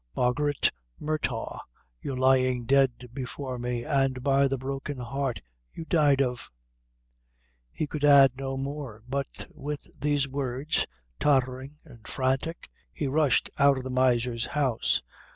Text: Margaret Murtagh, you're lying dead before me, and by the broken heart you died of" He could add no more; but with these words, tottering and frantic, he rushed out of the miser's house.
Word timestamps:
Margaret 0.15 0.71
Murtagh, 0.99 1.59
you're 2.01 2.17
lying 2.17 2.65
dead 2.65 3.11
before 3.13 3.59
me, 3.59 3.83
and 3.85 4.23
by 4.23 4.47
the 4.47 4.57
broken 4.57 4.97
heart 4.97 5.41
you 5.75 5.85
died 5.85 6.23
of" 6.23 6.49
He 7.71 7.85
could 7.85 8.03
add 8.03 8.31
no 8.35 8.57
more; 8.57 9.03
but 9.07 9.45
with 9.51 9.85
these 9.99 10.27
words, 10.27 10.87
tottering 11.19 11.77
and 11.85 12.07
frantic, 12.07 12.67
he 12.91 13.05
rushed 13.05 13.51
out 13.59 13.77
of 13.77 13.83
the 13.83 13.91
miser's 13.91 14.47
house. 14.47 15.03